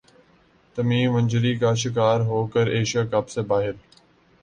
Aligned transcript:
تمیم 0.75 1.15
injury 1.15 1.53
کا 1.57 1.73
شکار 1.75 2.19
ہو 2.21 2.45
کر 2.47 2.67
ایشیا 2.69 3.03
کپ 3.05 3.29
سے 3.29 3.41
باہر 3.43 3.71